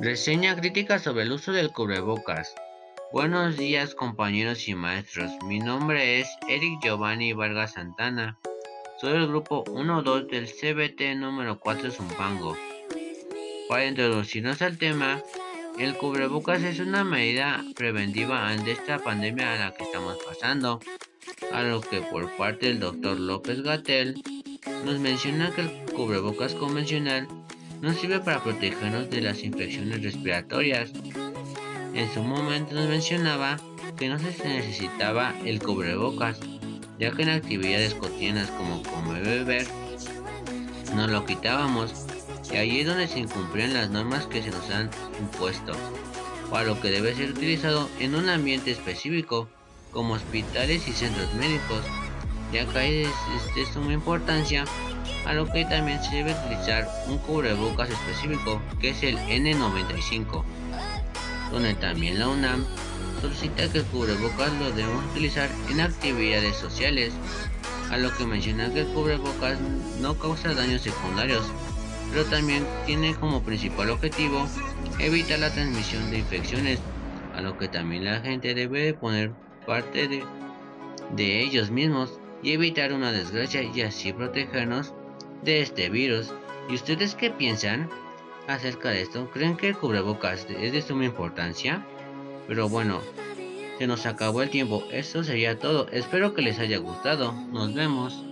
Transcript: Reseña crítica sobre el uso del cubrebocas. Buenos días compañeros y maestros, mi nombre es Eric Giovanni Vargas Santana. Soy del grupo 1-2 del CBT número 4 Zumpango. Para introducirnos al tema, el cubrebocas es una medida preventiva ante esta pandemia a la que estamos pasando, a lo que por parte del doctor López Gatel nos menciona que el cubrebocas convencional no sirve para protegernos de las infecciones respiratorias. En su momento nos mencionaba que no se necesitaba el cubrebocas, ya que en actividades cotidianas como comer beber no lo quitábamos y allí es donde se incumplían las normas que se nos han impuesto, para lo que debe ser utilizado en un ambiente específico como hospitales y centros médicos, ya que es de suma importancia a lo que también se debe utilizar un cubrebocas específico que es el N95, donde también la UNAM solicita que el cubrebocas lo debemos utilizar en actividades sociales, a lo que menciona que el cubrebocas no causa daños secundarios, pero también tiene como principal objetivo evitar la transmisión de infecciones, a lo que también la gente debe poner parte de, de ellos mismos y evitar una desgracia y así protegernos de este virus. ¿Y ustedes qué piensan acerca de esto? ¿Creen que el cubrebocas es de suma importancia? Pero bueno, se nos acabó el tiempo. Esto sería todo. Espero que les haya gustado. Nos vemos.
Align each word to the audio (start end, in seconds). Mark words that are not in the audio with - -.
Reseña 0.00 0.54
crítica 0.54 1.00
sobre 1.00 1.24
el 1.24 1.32
uso 1.32 1.50
del 1.50 1.72
cubrebocas. 1.72 2.54
Buenos 3.12 3.56
días 3.56 3.96
compañeros 3.96 4.68
y 4.68 4.74
maestros, 4.76 5.32
mi 5.44 5.58
nombre 5.58 6.20
es 6.20 6.28
Eric 6.48 6.80
Giovanni 6.84 7.32
Vargas 7.32 7.72
Santana. 7.72 8.38
Soy 9.00 9.14
del 9.14 9.26
grupo 9.26 9.64
1-2 9.64 10.30
del 10.30 10.46
CBT 10.46 11.16
número 11.16 11.58
4 11.58 11.90
Zumpango. 11.90 12.56
Para 13.68 13.86
introducirnos 13.86 14.62
al 14.62 14.78
tema, 14.78 15.20
el 15.80 15.96
cubrebocas 15.96 16.62
es 16.62 16.78
una 16.78 17.02
medida 17.02 17.64
preventiva 17.74 18.48
ante 18.48 18.72
esta 18.72 19.00
pandemia 19.00 19.54
a 19.54 19.58
la 19.58 19.74
que 19.74 19.82
estamos 19.82 20.16
pasando, 20.24 20.78
a 21.52 21.62
lo 21.62 21.80
que 21.80 22.02
por 22.02 22.30
parte 22.36 22.66
del 22.66 22.78
doctor 22.78 23.18
López 23.18 23.62
Gatel 23.62 24.22
nos 24.84 25.00
menciona 25.00 25.50
que 25.50 25.62
el 25.62 25.92
cubrebocas 25.92 26.54
convencional 26.54 27.26
no 27.80 27.92
sirve 27.92 28.20
para 28.20 28.42
protegernos 28.42 29.10
de 29.10 29.20
las 29.20 29.42
infecciones 29.42 30.02
respiratorias. 30.02 30.90
En 31.94 32.12
su 32.12 32.22
momento 32.22 32.74
nos 32.74 32.88
mencionaba 32.88 33.58
que 33.96 34.08
no 34.08 34.18
se 34.18 34.48
necesitaba 34.48 35.34
el 35.44 35.60
cubrebocas, 35.60 36.38
ya 36.98 37.12
que 37.12 37.22
en 37.22 37.30
actividades 37.30 37.94
cotidianas 37.94 38.50
como 38.50 38.82
comer 38.82 39.22
beber 39.22 39.66
no 40.94 41.06
lo 41.06 41.24
quitábamos 41.26 41.92
y 42.52 42.56
allí 42.56 42.80
es 42.80 42.86
donde 42.86 43.08
se 43.08 43.20
incumplían 43.20 43.74
las 43.74 43.90
normas 43.90 44.26
que 44.26 44.42
se 44.42 44.50
nos 44.50 44.70
han 44.70 44.90
impuesto, 45.20 45.72
para 46.50 46.64
lo 46.64 46.80
que 46.80 46.90
debe 46.90 47.14
ser 47.14 47.30
utilizado 47.30 47.88
en 47.98 48.14
un 48.14 48.28
ambiente 48.28 48.70
específico 48.70 49.48
como 49.92 50.14
hospitales 50.14 50.86
y 50.88 50.92
centros 50.92 51.32
médicos, 51.34 51.82
ya 52.52 52.66
que 52.66 53.02
es 53.02 53.54
de 53.54 53.66
suma 53.72 53.92
importancia 53.92 54.64
a 55.28 55.34
lo 55.34 55.46
que 55.46 55.66
también 55.66 56.02
se 56.02 56.16
debe 56.16 56.32
utilizar 56.32 56.88
un 57.06 57.18
cubrebocas 57.18 57.90
específico 57.90 58.62
que 58.80 58.90
es 58.90 59.02
el 59.02 59.18
N95, 59.18 60.42
donde 61.52 61.74
también 61.74 62.18
la 62.18 62.28
UNAM 62.28 62.64
solicita 63.20 63.70
que 63.70 63.78
el 63.78 63.84
cubrebocas 63.84 64.50
lo 64.54 64.70
debemos 64.70 65.04
utilizar 65.10 65.50
en 65.70 65.82
actividades 65.82 66.56
sociales, 66.56 67.12
a 67.90 67.98
lo 67.98 68.14
que 68.16 68.24
menciona 68.24 68.72
que 68.72 68.80
el 68.80 68.86
cubrebocas 68.86 69.58
no 70.00 70.18
causa 70.18 70.54
daños 70.54 70.80
secundarios, 70.80 71.44
pero 72.10 72.24
también 72.24 72.66
tiene 72.86 73.14
como 73.14 73.42
principal 73.42 73.90
objetivo 73.90 74.48
evitar 74.98 75.40
la 75.40 75.52
transmisión 75.52 76.10
de 76.10 76.20
infecciones, 76.20 76.78
a 77.34 77.42
lo 77.42 77.58
que 77.58 77.68
también 77.68 78.06
la 78.06 78.20
gente 78.20 78.54
debe 78.54 78.94
poner 78.94 79.32
parte 79.66 80.08
de, 80.08 80.24
de 81.16 81.42
ellos 81.42 81.70
mismos 81.70 82.18
y 82.42 82.52
evitar 82.52 82.94
una 82.94 83.12
desgracia 83.12 83.62
y 83.62 83.82
así 83.82 84.14
protegernos 84.14 84.94
de 85.42 85.62
este 85.62 85.88
virus. 85.88 86.32
¿Y 86.68 86.74
ustedes 86.74 87.14
qué 87.14 87.30
piensan 87.30 87.88
acerca 88.46 88.90
de 88.90 89.02
esto? 89.02 89.30
¿Creen 89.30 89.56
que 89.56 89.68
el 89.68 89.76
cubrebocas 89.76 90.46
es 90.48 90.72
de 90.72 90.82
suma 90.82 91.04
importancia? 91.04 91.84
Pero 92.46 92.68
bueno, 92.68 93.00
se 93.78 93.86
nos 93.86 94.06
acabó 94.06 94.42
el 94.42 94.50
tiempo. 94.50 94.84
Esto 94.90 95.22
sería 95.22 95.58
todo. 95.58 95.88
Espero 95.90 96.34
que 96.34 96.42
les 96.42 96.58
haya 96.58 96.78
gustado. 96.78 97.32
Nos 97.32 97.74
vemos. 97.74 98.24